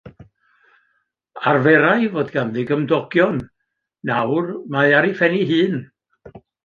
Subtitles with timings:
[1.51, 3.37] Arferai fod ganddi gymdogion,
[4.11, 5.77] nawr mae ar ei phen ei hun.